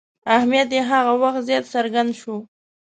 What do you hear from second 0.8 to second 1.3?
هغه